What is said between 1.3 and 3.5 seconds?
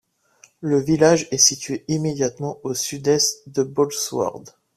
situé immédiatement au sud-est